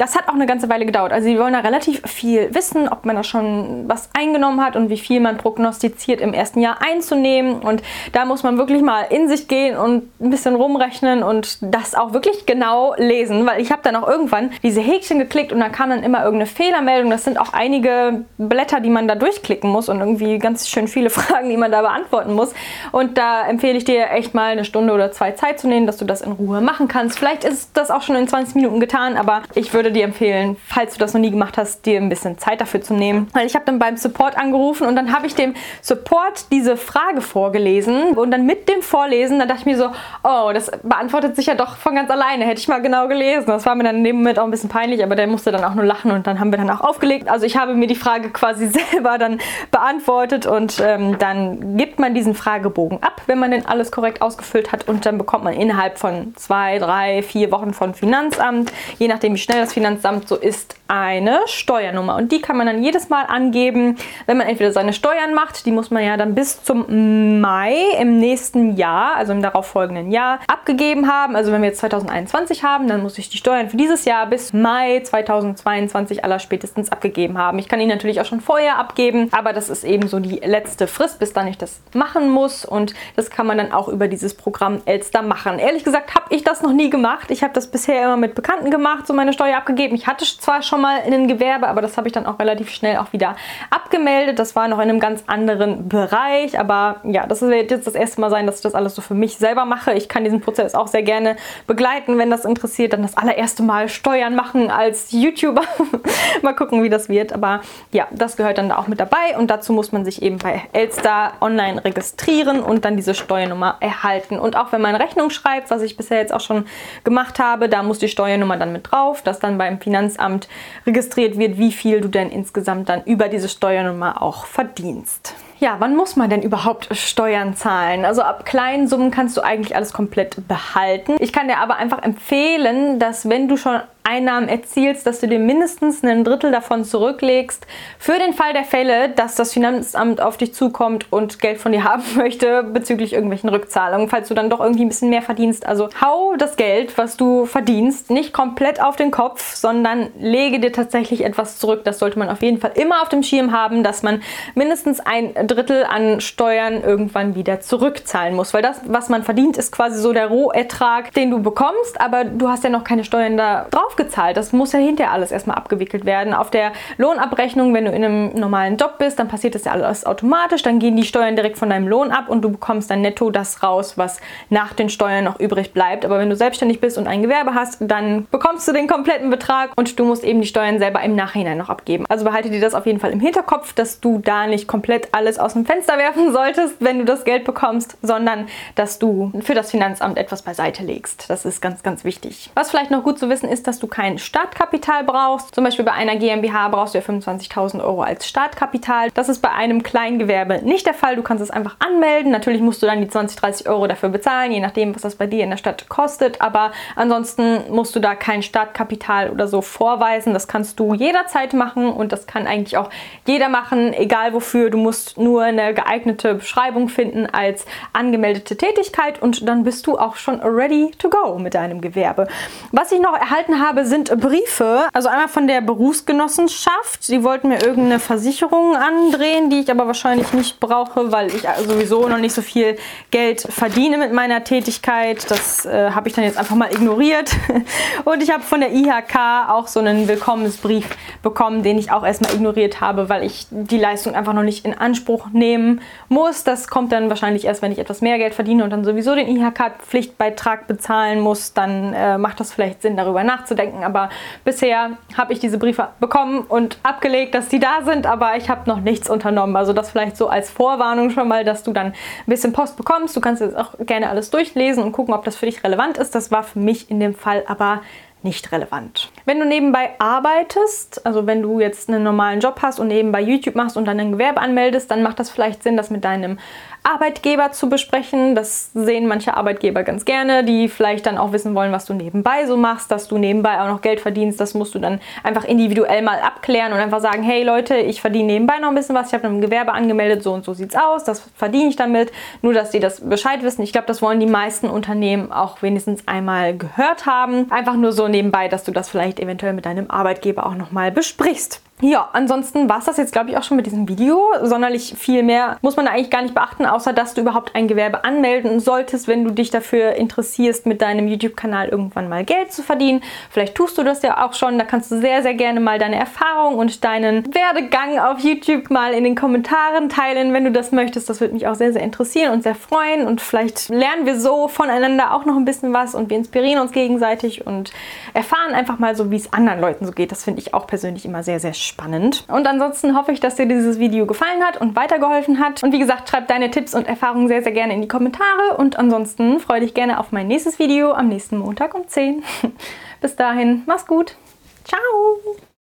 Das 0.00 0.16
hat 0.16 0.28
auch 0.28 0.34
eine 0.34 0.46
ganze 0.46 0.70
Weile 0.70 0.86
gedauert. 0.86 1.12
Also 1.12 1.28
sie 1.28 1.38
wollen 1.38 1.52
da 1.52 1.58
relativ 1.58 2.00
viel 2.06 2.54
wissen, 2.54 2.88
ob 2.88 3.04
man 3.04 3.16
da 3.16 3.22
schon 3.22 3.84
was 3.86 4.08
eingenommen 4.14 4.64
hat 4.64 4.74
und 4.74 4.88
wie 4.88 4.96
viel 4.96 5.20
man 5.20 5.36
prognostiziert 5.36 6.22
im 6.22 6.32
ersten 6.32 6.62
Jahr 6.62 6.78
einzunehmen. 6.80 7.60
Und 7.60 7.82
da 8.12 8.24
muss 8.24 8.42
man 8.42 8.56
wirklich 8.56 8.80
mal 8.80 9.02
in 9.10 9.28
sich 9.28 9.46
gehen 9.46 9.76
und 9.76 10.04
ein 10.18 10.30
bisschen 10.30 10.54
rumrechnen 10.54 11.22
und 11.22 11.58
das 11.60 11.94
auch 11.94 12.14
wirklich 12.14 12.46
genau 12.46 12.94
lesen, 12.96 13.46
weil 13.46 13.60
ich 13.60 13.70
habe 13.70 13.82
dann 13.82 13.94
auch 13.94 14.08
irgendwann 14.08 14.52
diese 14.62 14.80
Häkchen 14.80 15.18
geklickt 15.18 15.52
und 15.52 15.60
da 15.60 15.68
kam 15.68 15.90
dann 15.90 16.02
immer 16.02 16.24
irgendeine 16.24 16.46
Fehlermeldung. 16.46 17.10
Das 17.10 17.24
sind 17.24 17.38
auch 17.38 17.52
einige 17.52 18.24
Blätter, 18.38 18.80
die 18.80 18.88
man 18.88 19.06
da 19.06 19.16
durchklicken 19.16 19.68
muss 19.68 19.90
und 19.90 20.00
irgendwie 20.00 20.38
ganz 20.38 20.66
schön 20.66 20.88
viele 20.88 21.10
Fragen, 21.10 21.50
die 21.50 21.58
man 21.58 21.70
da 21.70 21.82
beantworten 21.82 22.32
muss. 22.32 22.54
Und 22.90 23.18
da 23.18 23.46
empfehle 23.46 23.76
ich 23.76 23.84
dir 23.84 24.10
echt 24.12 24.32
mal 24.32 24.52
eine 24.52 24.64
Stunde 24.64 24.94
oder 24.94 25.12
zwei 25.12 25.32
Zeit 25.32 25.60
zu 25.60 25.68
nehmen, 25.68 25.86
dass 25.86 25.98
du 25.98 26.06
das 26.06 26.22
in 26.22 26.32
Ruhe 26.32 26.62
machen 26.62 26.88
kannst. 26.88 27.18
Vielleicht 27.18 27.44
ist 27.44 27.72
das 27.74 27.90
auch 27.90 28.00
schon 28.00 28.16
in 28.16 28.26
20 28.26 28.54
Minuten 28.54 28.80
getan, 28.80 29.18
aber 29.18 29.42
ich 29.54 29.74
würde 29.74 29.89
würde 29.90 29.98
dir 29.98 30.04
empfehlen, 30.04 30.56
falls 30.66 30.94
du 30.94 30.98
das 31.00 31.14
noch 31.14 31.20
nie 31.20 31.30
gemacht 31.30 31.58
hast, 31.58 31.84
dir 31.84 32.00
ein 32.00 32.08
bisschen 32.08 32.38
Zeit 32.38 32.60
dafür 32.60 32.80
zu 32.80 32.94
nehmen. 32.94 33.28
Weil 33.32 33.46
ich 33.46 33.54
habe 33.54 33.64
dann 33.64 33.78
beim 33.78 33.96
Support 33.96 34.38
angerufen 34.38 34.86
und 34.86 34.96
dann 34.96 35.12
habe 35.12 35.26
ich 35.26 35.34
dem 35.34 35.54
Support 35.82 36.52
diese 36.52 36.76
Frage 36.76 37.20
vorgelesen 37.20 38.12
und 38.12 38.30
dann 38.30 38.46
mit 38.46 38.68
dem 38.68 38.82
Vorlesen, 38.82 39.38
da 39.38 39.46
dachte 39.46 39.60
ich 39.60 39.66
mir 39.66 39.76
so, 39.76 39.90
oh, 40.22 40.50
das 40.54 40.70
beantwortet 40.82 41.36
sich 41.36 41.46
ja 41.46 41.54
doch 41.54 41.76
von 41.76 41.94
ganz 41.94 42.10
alleine. 42.10 42.44
Hätte 42.44 42.60
ich 42.60 42.68
mal 42.68 42.80
genau 42.80 43.08
gelesen. 43.08 43.46
Das 43.46 43.66
war 43.66 43.74
mir 43.74 43.84
dann 43.84 43.96
in 43.96 44.04
dem 44.04 44.16
Moment 44.16 44.38
auch 44.38 44.44
ein 44.44 44.50
bisschen 44.50 44.70
peinlich, 44.70 45.02
aber 45.02 45.16
der 45.16 45.26
musste 45.26 45.50
dann 45.50 45.64
auch 45.64 45.74
nur 45.74 45.84
lachen 45.84 46.12
und 46.12 46.26
dann 46.26 46.38
haben 46.38 46.52
wir 46.52 46.58
dann 46.58 46.70
auch 46.70 46.80
aufgelegt. 46.80 47.28
Also 47.28 47.46
ich 47.46 47.56
habe 47.56 47.74
mir 47.74 47.86
die 47.86 47.96
Frage 47.96 48.30
quasi 48.30 48.68
selber 48.92 49.18
dann 49.18 49.40
beantwortet 49.70 50.46
und 50.46 50.80
ähm, 50.84 51.18
dann 51.18 51.76
gibt 51.76 51.98
man 51.98 52.14
diesen 52.14 52.34
Fragebogen 52.34 53.02
ab, 53.02 53.22
wenn 53.26 53.38
man 53.38 53.50
den 53.50 53.66
alles 53.66 53.90
korrekt 53.90 54.22
ausgefüllt 54.22 54.72
hat 54.72 54.88
und 54.88 55.04
dann 55.06 55.18
bekommt 55.18 55.44
man 55.44 55.54
innerhalb 55.54 55.98
von 55.98 56.34
zwei, 56.36 56.78
drei, 56.78 57.22
vier 57.22 57.50
Wochen 57.50 57.72
von 57.72 57.94
Finanzamt, 57.94 58.72
je 58.98 59.08
nachdem 59.08 59.34
wie 59.34 59.38
schnell 59.38 59.60
das 59.60 59.69
Finanzamt 59.72 60.28
Finanzamt 60.28 60.28
so 60.28 60.36
ist, 60.36 60.76
eine 60.90 61.40
Steuernummer. 61.46 62.16
Und 62.16 62.32
die 62.32 62.40
kann 62.40 62.56
man 62.56 62.66
dann 62.66 62.82
jedes 62.82 63.08
Mal 63.08 63.22
angeben, 63.22 63.96
wenn 64.26 64.36
man 64.36 64.48
entweder 64.48 64.72
seine 64.72 64.92
Steuern 64.92 65.34
macht, 65.34 65.64
die 65.64 65.70
muss 65.70 65.90
man 65.90 66.02
ja 66.04 66.16
dann 66.16 66.34
bis 66.34 66.64
zum 66.64 67.40
Mai 67.40 67.76
im 68.00 68.18
nächsten 68.18 68.76
Jahr, 68.76 69.14
also 69.14 69.32
im 69.32 69.40
darauffolgenden 69.40 70.10
Jahr, 70.10 70.40
abgegeben 70.48 71.10
haben. 71.10 71.36
Also 71.36 71.52
wenn 71.52 71.62
wir 71.62 71.68
jetzt 71.68 71.78
2021 71.78 72.64
haben, 72.64 72.88
dann 72.88 73.02
muss 73.02 73.18
ich 73.18 73.28
die 73.28 73.36
Steuern 73.36 73.70
für 73.70 73.76
dieses 73.76 74.04
Jahr 74.04 74.26
bis 74.26 74.52
Mai 74.52 75.00
2022 75.00 76.24
aller 76.24 76.40
spätestens 76.40 76.90
abgegeben 76.90 77.38
haben. 77.38 77.60
Ich 77.60 77.68
kann 77.68 77.80
ihn 77.80 77.88
natürlich 77.88 78.20
auch 78.20 78.24
schon 78.24 78.40
vorher 78.40 78.78
abgeben, 78.78 79.28
aber 79.30 79.52
das 79.52 79.70
ist 79.70 79.84
eben 79.84 80.08
so 80.08 80.18
die 80.18 80.40
letzte 80.44 80.88
Frist, 80.88 81.20
bis 81.20 81.32
dann 81.32 81.46
ich 81.46 81.56
das 81.56 81.80
machen 81.94 82.28
muss. 82.30 82.64
Und 82.64 82.94
das 83.14 83.30
kann 83.30 83.46
man 83.46 83.58
dann 83.58 83.70
auch 83.70 83.86
über 83.86 84.08
dieses 84.08 84.34
Programm 84.34 84.82
Elster 84.86 85.22
machen. 85.22 85.60
Ehrlich 85.60 85.84
gesagt 85.84 86.16
habe 86.16 86.34
ich 86.34 86.42
das 86.42 86.62
noch 86.62 86.72
nie 86.72 86.90
gemacht. 86.90 87.30
Ich 87.30 87.44
habe 87.44 87.54
das 87.54 87.70
bisher 87.70 88.02
immer 88.04 88.16
mit 88.16 88.34
Bekannten 88.34 88.70
gemacht, 88.72 89.06
so 89.06 89.14
meine 89.14 89.32
Steuer 89.32 89.56
abgegeben. 89.56 89.94
Ich 89.94 90.08
hatte 90.08 90.24
zwar 90.24 90.62
schon 90.62 90.79
schon 90.80 90.82
mal 90.82 91.00
in 91.06 91.12
ein 91.12 91.28
Gewerbe, 91.28 91.68
aber 91.68 91.82
das 91.82 91.96
habe 91.96 92.08
ich 92.08 92.12
dann 92.12 92.26
auch 92.26 92.38
relativ 92.38 92.70
schnell 92.70 92.96
auch 92.96 93.12
wieder 93.12 93.36
abgemeldet. 93.70 94.38
Das 94.38 94.56
war 94.56 94.68
noch 94.68 94.78
in 94.78 94.88
einem 94.88 95.00
ganz 95.00 95.24
anderen 95.26 95.88
Bereich, 95.88 96.58
aber 96.58 96.96
ja, 97.04 97.26
das 97.26 97.42
wird 97.42 97.70
jetzt 97.70 97.86
das 97.86 97.94
erste 97.94 98.20
Mal 98.20 98.30
sein, 98.30 98.46
dass 98.46 98.56
ich 98.56 98.62
das 98.62 98.74
alles 98.74 98.94
so 98.94 99.02
für 99.02 99.14
mich 99.14 99.36
selber 99.36 99.64
mache. 99.64 99.92
Ich 99.92 100.08
kann 100.08 100.24
diesen 100.24 100.40
Prozess 100.40 100.74
auch 100.74 100.86
sehr 100.86 101.02
gerne 101.02 101.36
begleiten, 101.66 102.18
wenn 102.18 102.30
das 102.30 102.44
interessiert. 102.44 102.92
Dann 102.92 103.02
das 103.02 103.16
allererste 103.16 103.62
Mal 103.62 103.88
Steuern 103.88 104.34
machen 104.34 104.70
als 104.70 105.12
YouTuber. 105.12 105.62
mal 106.42 106.54
gucken, 106.54 106.82
wie 106.82 106.88
das 106.88 107.08
wird. 107.08 107.32
Aber 107.32 107.60
ja, 107.92 108.06
das 108.10 108.36
gehört 108.36 108.58
dann 108.58 108.70
da 108.70 108.78
auch 108.78 108.86
mit 108.86 109.00
dabei 109.00 109.36
und 109.36 109.50
dazu 109.50 109.72
muss 109.72 109.92
man 109.92 110.04
sich 110.04 110.22
eben 110.22 110.38
bei 110.38 110.62
Elster 110.72 111.32
online 111.40 111.84
registrieren 111.84 112.60
und 112.60 112.84
dann 112.84 112.96
diese 112.96 113.14
Steuernummer 113.14 113.76
erhalten. 113.80 114.38
Und 114.38 114.56
auch 114.56 114.72
wenn 114.72 114.80
man 114.80 114.94
Rechnung 114.94 115.30
schreibt, 115.30 115.70
was 115.70 115.82
ich 115.82 115.96
bisher 115.96 116.18
jetzt 116.18 116.32
auch 116.32 116.40
schon 116.40 116.64
gemacht 117.04 117.38
habe, 117.38 117.68
da 117.68 117.82
muss 117.82 117.98
die 117.98 118.08
Steuernummer 118.08 118.56
dann 118.56 118.72
mit 118.72 118.90
drauf, 118.90 119.22
dass 119.22 119.40
dann 119.40 119.58
beim 119.58 119.80
Finanzamt 119.80 120.48
registriert 120.86 121.38
wird, 121.38 121.58
wie 121.58 121.72
viel 121.72 122.00
du 122.00 122.08
denn 122.08 122.30
insgesamt 122.30 122.88
dann 122.88 123.02
über 123.04 123.28
diese 123.28 123.48
Steuernummer 123.48 124.22
auch 124.22 124.46
verdienst. 124.46 125.34
Ja, 125.60 125.76
wann 125.78 125.94
muss 125.94 126.16
man 126.16 126.30
denn 126.30 126.40
überhaupt 126.40 126.88
Steuern 126.96 127.54
zahlen? 127.54 128.06
Also 128.06 128.22
ab 128.22 128.46
kleinen 128.46 128.88
Summen 128.88 129.10
kannst 129.10 129.36
du 129.36 129.42
eigentlich 129.42 129.76
alles 129.76 129.92
komplett 129.92 130.48
behalten. 130.48 131.16
Ich 131.18 131.34
kann 131.34 131.48
dir 131.48 131.58
aber 131.58 131.76
einfach 131.76 132.02
empfehlen, 132.02 132.98
dass 132.98 133.28
wenn 133.28 133.46
du 133.46 133.58
schon 133.58 133.80
Einnahmen 134.02 134.48
erzielst, 134.48 135.06
dass 135.06 135.20
du 135.20 135.28
dir 135.28 135.38
mindestens 135.38 136.02
ein 136.02 136.24
Drittel 136.24 136.50
davon 136.50 136.84
zurücklegst 136.84 137.66
für 137.98 138.18
den 138.18 138.32
Fall 138.32 138.52
der 138.52 138.64
Fälle, 138.64 139.10
dass 139.10 139.34
das 139.34 139.52
Finanzamt 139.52 140.20
auf 140.20 140.36
dich 140.36 140.54
zukommt 140.54 141.06
und 141.10 141.40
Geld 141.40 141.58
von 141.58 141.72
dir 141.72 141.84
haben 141.90 142.02
möchte 142.16 142.62
bezüglich 142.62 143.12
irgendwelchen 143.12 143.48
Rückzahlungen, 143.50 144.08
falls 144.08 144.28
du 144.28 144.34
dann 144.34 144.50
doch 144.50 144.60
irgendwie 144.60 144.84
ein 144.84 144.88
bisschen 144.88 145.10
mehr 145.10 145.22
verdienst. 145.22 145.66
Also 145.66 145.88
hau 146.00 146.34
das 146.36 146.56
Geld, 146.56 146.96
was 146.98 147.16
du 147.16 147.46
verdienst, 147.46 148.10
nicht 148.10 148.32
komplett 148.32 148.82
auf 148.82 148.96
den 148.96 149.10
Kopf, 149.10 149.54
sondern 149.54 150.08
lege 150.18 150.60
dir 150.60 150.72
tatsächlich 150.72 151.24
etwas 151.24 151.58
zurück. 151.58 151.82
Das 151.84 151.98
sollte 151.98 152.18
man 152.18 152.28
auf 152.28 152.42
jeden 152.42 152.58
Fall 152.58 152.72
immer 152.74 153.02
auf 153.02 153.08
dem 153.08 153.22
Schirm 153.22 153.52
haben, 153.52 153.84
dass 153.84 154.02
man 154.02 154.22
mindestens 154.54 155.00
ein 155.00 155.34
Drittel 155.46 155.84
an 155.84 156.20
Steuern 156.20 156.82
irgendwann 156.82 157.34
wieder 157.34 157.60
zurückzahlen 157.60 158.34
muss. 158.34 158.54
Weil 158.54 158.62
das, 158.62 158.80
was 158.86 159.08
man 159.08 159.22
verdient, 159.22 159.56
ist 159.56 159.72
quasi 159.72 160.00
so 160.00 160.12
der 160.12 160.28
Rohertrag, 160.28 161.12
den 161.12 161.30
du 161.30 161.42
bekommst, 161.42 162.00
aber 162.00 162.24
du 162.24 162.48
hast 162.48 162.64
ja 162.64 162.70
noch 162.70 162.84
keine 162.84 163.04
Steuern 163.04 163.36
da 163.36 163.66
drauf 163.70 163.89
gezahlt. 163.96 164.36
Das 164.36 164.52
muss 164.52 164.72
ja 164.72 164.78
hinterher 164.78 165.12
alles 165.12 165.32
erstmal 165.32 165.56
abgewickelt 165.56 166.04
werden. 166.04 166.34
Auf 166.34 166.50
der 166.50 166.72
Lohnabrechnung, 166.98 167.74
wenn 167.74 167.84
du 167.84 167.90
in 167.90 168.04
einem 168.04 168.38
normalen 168.38 168.76
Job 168.76 168.98
bist, 168.98 169.18
dann 169.18 169.28
passiert 169.28 169.54
das 169.54 169.64
ja 169.64 169.72
alles 169.72 170.06
automatisch. 170.06 170.62
Dann 170.62 170.78
gehen 170.78 170.96
die 170.96 171.04
Steuern 171.04 171.36
direkt 171.36 171.58
von 171.58 171.70
deinem 171.70 171.88
Lohn 171.88 172.10
ab 172.10 172.28
und 172.28 172.42
du 172.42 172.50
bekommst 172.50 172.90
dann 172.90 173.00
netto 173.00 173.30
das 173.30 173.62
raus, 173.62 173.96
was 173.96 174.20
nach 174.48 174.72
den 174.72 174.88
Steuern 174.88 175.24
noch 175.24 175.40
übrig 175.40 175.72
bleibt. 175.72 176.04
Aber 176.04 176.18
wenn 176.18 176.30
du 176.30 176.36
selbstständig 176.36 176.80
bist 176.80 176.98
und 176.98 177.06
ein 177.06 177.22
Gewerbe 177.22 177.54
hast, 177.54 177.78
dann 177.80 178.26
bekommst 178.30 178.68
du 178.68 178.72
den 178.72 178.86
kompletten 178.86 179.30
Betrag 179.30 179.70
und 179.76 179.98
du 179.98 180.04
musst 180.04 180.24
eben 180.24 180.40
die 180.40 180.46
Steuern 180.46 180.78
selber 180.78 181.02
im 181.02 181.14
Nachhinein 181.14 181.58
noch 181.58 181.68
abgeben. 181.68 182.04
Also 182.08 182.24
behalte 182.24 182.50
dir 182.50 182.60
das 182.60 182.74
auf 182.74 182.86
jeden 182.86 183.00
Fall 183.00 183.10
im 183.10 183.20
Hinterkopf, 183.20 183.72
dass 183.72 184.00
du 184.00 184.18
da 184.18 184.46
nicht 184.46 184.68
komplett 184.68 185.08
alles 185.12 185.38
aus 185.38 185.54
dem 185.54 185.66
Fenster 185.66 185.98
werfen 185.98 186.32
solltest, 186.32 186.76
wenn 186.80 186.98
du 186.98 187.04
das 187.04 187.24
Geld 187.24 187.44
bekommst, 187.44 187.96
sondern 188.02 188.46
dass 188.74 188.98
du 188.98 189.32
für 189.40 189.54
das 189.54 189.70
Finanzamt 189.70 190.18
etwas 190.18 190.42
beiseite 190.42 190.82
legst. 190.82 191.28
Das 191.28 191.44
ist 191.44 191.60
ganz, 191.60 191.82
ganz 191.82 192.04
wichtig. 192.04 192.50
Was 192.54 192.70
vielleicht 192.70 192.90
noch 192.90 193.02
gut 193.02 193.18
zu 193.18 193.28
wissen 193.28 193.48
ist, 193.48 193.66
dass 193.66 193.79
du 193.82 193.86
kein 193.86 194.18
Startkapital 194.18 195.04
brauchst. 195.04 195.54
Zum 195.54 195.64
Beispiel 195.64 195.84
bei 195.84 195.92
einer 195.92 196.16
GmbH 196.16 196.68
brauchst 196.68 196.94
du 196.94 196.98
ja 196.98 197.04
25.000 197.04 197.82
Euro 197.82 198.02
als 198.02 198.28
Startkapital. 198.28 199.10
Das 199.14 199.28
ist 199.28 199.40
bei 199.40 199.50
einem 199.50 199.82
Kleingewerbe 199.82 200.60
nicht 200.64 200.86
der 200.86 200.94
Fall. 200.94 201.16
Du 201.16 201.22
kannst 201.22 201.42
es 201.42 201.50
einfach 201.50 201.76
anmelden. 201.78 202.32
Natürlich 202.32 202.60
musst 202.60 202.82
du 202.82 202.86
dann 202.86 203.00
die 203.00 203.08
20, 203.08 203.38
30 203.38 203.68
Euro 203.68 203.86
dafür 203.86 204.08
bezahlen, 204.08 204.52
je 204.52 204.60
nachdem, 204.60 204.94
was 204.94 205.02
das 205.02 205.16
bei 205.16 205.26
dir 205.26 205.44
in 205.44 205.50
der 205.50 205.56
Stadt 205.56 205.88
kostet. 205.88 206.40
Aber 206.40 206.72
ansonsten 206.96 207.70
musst 207.70 207.94
du 207.96 208.00
da 208.00 208.14
kein 208.14 208.42
Startkapital 208.42 209.30
oder 209.30 209.48
so 209.48 209.62
vorweisen. 209.62 210.34
Das 210.34 210.48
kannst 210.48 210.78
du 210.80 210.94
jederzeit 210.94 211.52
machen 211.52 211.92
und 211.92 212.12
das 212.12 212.26
kann 212.26 212.46
eigentlich 212.46 212.76
auch 212.76 212.90
jeder 213.26 213.48
machen, 213.48 213.92
egal 213.92 214.32
wofür. 214.32 214.70
Du 214.70 214.78
musst 214.78 215.18
nur 215.18 215.42
eine 215.42 215.74
geeignete 215.74 216.34
Beschreibung 216.34 216.88
finden 216.88 217.26
als 217.26 217.64
angemeldete 217.92 218.56
Tätigkeit 218.56 219.22
und 219.22 219.48
dann 219.48 219.64
bist 219.64 219.86
du 219.86 219.98
auch 219.98 220.16
schon 220.16 220.40
ready 220.40 220.90
to 220.98 221.08
go 221.08 221.38
mit 221.38 221.54
deinem 221.54 221.80
Gewerbe. 221.80 222.26
Was 222.72 222.92
ich 222.92 223.00
noch 223.00 223.14
erhalten 223.14 223.60
habe, 223.60 223.69
sind 223.84 224.20
Briefe. 224.20 224.88
Also 224.92 225.08
einmal 225.08 225.28
von 225.28 225.46
der 225.46 225.60
Berufsgenossenschaft. 225.60 227.08
Die 227.08 227.22
wollten 227.24 227.48
mir 227.48 227.62
irgendeine 227.62 228.00
Versicherung 228.00 228.76
andrehen, 228.76 229.50
die 229.50 229.60
ich 229.60 229.70
aber 229.70 229.86
wahrscheinlich 229.86 230.32
nicht 230.32 230.60
brauche, 230.60 231.12
weil 231.12 231.28
ich 231.28 231.42
sowieso 231.66 232.08
noch 232.08 232.18
nicht 232.18 232.34
so 232.34 232.42
viel 232.42 232.76
Geld 233.10 233.40
verdiene 233.40 233.98
mit 233.98 234.12
meiner 234.12 234.44
Tätigkeit. 234.44 235.30
Das 235.30 235.64
äh, 235.64 235.90
habe 235.90 236.08
ich 236.08 236.14
dann 236.14 236.24
jetzt 236.24 236.38
einfach 236.38 236.56
mal 236.56 236.72
ignoriert. 236.72 237.30
Und 238.04 238.22
ich 238.22 238.32
habe 238.32 238.42
von 238.42 238.60
der 238.60 238.72
IHK 238.72 239.48
auch 239.48 239.68
so 239.68 239.80
einen 239.80 240.08
Willkommensbrief 240.08 240.88
bekommen, 241.22 241.62
den 241.62 241.78
ich 241.78 241.92
auch 241.92 242.04
erstmal 242.04 242.34
ignoriert 242.34 242.80
habe, 242.80 243.08
weil 243.08 243.22
ich 243.24 243.46
die 243.50 243.78
Leistung 243.78 244.14
einfach 244.14 244.32
noch 244.32 244.42
nicht 244.42 244.64
in 244.64 244.76
Anspruch 244.76 245.28
nehmen 245.32 245.80
muss. 246.08 246.44
Das 246.44 246.68
kommt 246.68 246.92
dann 246.92 247.08
wahrscheinlich 247.08 247.44
erst, 247.44 247.62
wenn 247.62 247.72
ich 247.72 247.78
etwas 247.78 248.00
mehr 248.00 248.18
Geld 248.18 248.34
verdiene 248.34 248.64
und 248.64 248.70
dann 248.70 248.84
sowieso 248.84 249.14
den 249.14 249.28
IHK-Pflichtbeitrag 249.28 250.66
bezahlen 250.66 251.20
muss. 251.20 251.52
Dann 251.52 251.94
äh, 251.94 252.18
macht 252.18 252.40
das 252.40 252.52
vielleicht 252.52 252.82
Sinn, 252.82 252.96
darüber 252.96 253.22
nachzudenken. 253.22 253.59
Aber 253.84 254.10
bisher 254.44 254.98
habe 255.16 255.32
ich 255.32 255.38
diese 255.38 255.58
Briefe 255.58 255.88
bekommen 256.00 256.40
und 256.40 256.78
abgelegt, 256.82 257.34
dass 257.34 257.48
die 257.48 257.58
da 257.60 257.82
sind, 257.84 258.06
aber 258.06 258.36
ich 258.36 258.48
habe 258.48 258.68
noch 258.68 258.80
nichts 258.80 259.08
unternommen. 259.10 259.56
Also 259.56 259.72
das 259.72 259.90
vielleicht 259.90 260.16
so 260.16 260.28
als 260.28 260.50
Vorwarnung 260.50 261.10
schon 261.10 261.28
mal, 261.28 261.44
dass 261.44 261.62
du 261.62 261.72
dann 261.72 261.88
ein 261.88 261.94
bisschen 262.26 262.52
Post 262.52 262.76
bekommst. 262.76 263.16
Du 263.16 263.20
kannst 263.20 263.40
jetzt 263.40 263.56
auch 263.56 263.74
gerne 263.80 264.08
alles 264.08 264.30
durchlesen 264.30 264.82
und 264.82 264.92
gucken, 264.92 265.14
ob 265.14 265.24
das 265.24 265.36
für 265.36 265.46
dich 265.46 265.62
relevant 265.64 265.98
ist. 265.98 266.14
Das 266.14 266.30
war 266.30 266.42
für 266.42 266.58
mich 266.58 266.90
in 266.90 267.00
dem 267.00 267.14
Fall 267.14 267.44
aber 267.46 267.80
nicht 268.22 268.52
relevant. 268.52 269.10
Wenn 269.24 269.40
du 269.40 269.46
nebenbei 269.46 269.90
arbeitest, 269.98 271.06
also 271.06 271.26
wenn 271.26 271.42
du 271.42 271.60
jetzt 271.60 271.88
einen 271.88 272.02
normalen 272.02 272.40
Job 272.40 272.60
hast 272.60 272.78
und 272.78 272.88
nebenbei 272.88 273.20
YouTube 273.20 273.54
machst 273.54 273.76
und 273.76 273.86
dann 273.86 273.98
ein 273.98 274.12
Gewerbe 274.12 274.40
anmeldest, 274.40 274.90
dann 274.90 275.02
macht 275.02 275.18
das 275.18 275.30
vielleicht 275.30 275.62
Sinn, 275.62 275.76
das 275.76 275.90
mit 275.90 276.04
deinem 276.04 276.38
Arbeitgeber 276.82 277.52
zu 277.52 277.68
besprechen. 277.68 278.34
Das 278.34 278.72
sehen 278.72 279.06
manche 279.06 279.36
Arbeitgeber 279.36 279.82
ganz 279.82 280.04
gerne, 280.04 280.44
die 280.44 280.68
vielleicht 280.68 281.06
dann 281.06 281.18
auch 281.18 281.32
wissen 281.32 281.54
wollen, 281.54 281.72
was 281.72 281.84
du 281.84 281.94
nebenbei 281.94 282.46
so 282.46 282.56
machst, 282.56 282.90
dass 282.90 283.08
du 283.08 283.18
nebenbei 283.18 283.60
auch 283.60 283.68
noch 283.68 283.82
Geld 283.82 284.00
verdienst. 284.00 284.40
Das 284.40 284.54
musst 284.54 284.74
du 284.74 284.78
dann 284.78 285.00
einfach 285.22 285.44
individuell 285.44 286.02
mal 286.02 286.20
abklären 286.20 286.72
und 286.72 286.78
einfach 286.78 287.00
sagen, 287.00 287.22
hey 287.22 287.42
Leute, 287.42 287.76
ich 287.76 288.00
verdiene 288.00 288.32
nebenbei 288.32 288.58
noch 288.58 288.68
ein 288.68 288.74
bisschen 288.74 288.94
was, 288.94 289.08
ich 289.08 289.14
habe 289.14 289.26
ein 289.26 289.40
Gewerbe 289.40 289.72
angemeldet, 289.72 290.22
so 290.22 290.32
und 290.32 290.44
so 290.44 290.54
sieht's 290.54 290.74
aus, 290.74 291.04
das 291.04 291.20
verdiene 291.36 291.68
ich 291.68 291.76
damit. 291.76 292.12
Nur, 292.42 292.54
dass 292.54 292.70
die 292.70 292.80
das 292.80 293.00
Bescheid 293.00 293.42
wissen. 293.42 293.62
Ich 293.62 293.72
glaube, 293.72 293.86
das 293.86 294.02
wollen 294.02 294.20
die 294.20 294.26
meisten 294.26 294.68
Unternehmen 294.68 295.32
auch 295.32 295.62
wenigstens 295.62 296.06
einmal 296.08 296.56
gehört 296.56 297.06
haben. 297.06 297.50
Einfach 297.50 297.74
nur 297.74 297.92
so 297.92 298.08
nebenbei, 298.08 298.48
dass 298.48 298.64
du 298.64 298.72
das 298.72 298.88
vielleicht 298.88 299.20
eventuell 299.20 299.52
mit 299.52 299.66
deinem 299.66 299.90
Arbeitgeber 299.90 300.46
auch 300.46 300.54
nochmal 300.54 300.90
besprichst. 300.90 301.62
Ja, 301.82 302.10
ansonsten 302.12 302.68
war 302.68 302.78
es 302.78 302.84
das 302.84 302.98
jetzt, 302.98 303.12
glaube 303.12 303.30
ich, 303.30 303.38
auch 303.38 303.42
schon 303.42 303.56
mit 303.56 303.64
diesem 303.64 303.88
Video. 303.88 304.22
Sonderlich 304.42 304.94
viel 304.98 305.22
mehr 305.22 305.56
muss 305.62 305.76
man 305.76 305.86
da 305.86 305.92
eigentlich 305.92 306.10
gar 306.10 306.20
nicht 306.20 306.34
beachten, 306.34 306.66
außer 306.66 306.92
dass 306.92 307.14
du 307.14 307.22
überhaupt 307.22 307.54
ein 307.54 307.68
Gewerbe 307.68 308.04
anmelden 308.04 308.60
solltest, 308.60 309.08
wenn 309.08 309.24
du 309.24 309.30
dich 309.30 309.50
dafür 309.50 309.94
interessierst, 309.94 310.66
mit 310.66 310.82
deinem 310.82 311.08
YouTube-Kanal 311.08 311.68
irgendwann 311.68 312.10
mal 312.10 312.24
Geld 312.24 312.52
zu 312.52 312.62
verdienen. 312.62 313.02
Vielleicht 313.30 313.54
tust 313.54 313.78
du 313.78 313.82
das 313.82 314.02
ja 314.02 314.26
auch 314.26 314.34
schon. 314.34 314.58
Da 314.58 314.66
kannst 314.66 314.90
du 314.90 315.00
sehr, 315.00 315.22
sehr 315.22 315.32
gerne 315.32 315.58
mal 315.60 315.78
deine 315.78 315.96
Erfahrung 315.96 316.56
und 316.56 316.84
deinen 316.84 317.34
Werdegang 317.34 317.98
auf 317.98 318.18
YouTube 318.18 318.68
mal 318.68 318.92
in 318.92 319.04
den 319.04 319.14
Kommentaren 319.14 319.88
teilen, 319.88 320.34
wenn 320.34 320.44
du 320.44 320.52
das 320.52 320.72
möchtest. 320.72 321.08
Das 321.08 321.22
würde 321.22 321.32
mich 321.32 321.46
auch 321.46 321.54
sehr, 321.54 321.72
sehr 321.72 321.82
interessieren 321.82 322.34
und 322.34 322.42
sehr 322.42 322.54
freuen. 322.54 323.06
Und 323.06 323.22
vielleicht 323.22 323.70
lernen 323.70 324.04
wir 324.04 324.20
so 324.20 324.48
voneinander 324.48 325.14
auch 325.14 325.24
noch 325.24 325.36
ein 325.36 325.46
bisschen 325.46 325.72
was 325.72 325.94
und 325.94 326.10
wir 326.10 326.18
inspirieren 326.18 326.60
uns 326.60 326.72
gegenseitig 326.72 327.46
und 327.46 327.72
erfahren 328.12 328.52
einfach 328.52 328.78
mal 328.78 328.94
so, 328.94 329.10
wie 329.10 329.16
es 329.16 329.32
anderen 329.32 329.62
Leuten 329.62 329.86
so 329.86 329.92
geht. 329.92 330.12
Das 330.12 330.24
finde 330.24 330.40
ich 330.42 330.52
auch 330.52 330.66
persönlich 330.66 331.06
immer 331.06 331.22
sehr, 331.22 331.40
sehr 331.40 331.54
spannend 331.54 331.69
spannend. 331.70 332.24
Und 332.28 332.46
ansonsten 332.46 332.96
hoffe 332.96 333.12
ich, 333.12 333.20
dass 333.20 333.36
dir 333.36 333.46
dieses 333.46 333.78
Video 333.78 334.06
gefallen 334.06 334.42
hat 334.42 334.60
und 334.60 334.76
weitergeholfen 334.76 335.40
hat. 335.40 335.62
Und 335.62 335.72
wie 335.72 335.78
gesagt, 335.78 336.08
schreib 336.08 336.28
deine 336.28 336.50
Tipps 336.50 336.74
und 336.74 336.86
Erfahrungen 336.86 337.28
sehr, 337.28 337.42
sehr 337.42 337.52
gerne 337.52 337.74
in 337.74 337.80
die 337.80 337.88
Kommentare. 337.88 338.56
Und 338.58 338.78
ansonsten 338.78 339.40
freue 339.40 339.60
dich 339.60 339.74
gerne 339.74 339.98
auf 339.98 340.12
mein 340.12 340.26
nächstes 340.28 340.58
Video 340.58 340.92
am 340.92 341.08
nächsten 341.08 341.38
Montag 341.38 341.74
um 341.74 341.88
10. 341.88 342.22
Bis 343.00 343.16
dahin, 343.16 343.62
mach's 343.66 343.86
gut. 343.86 344.16
Ciao! 344.64 345.49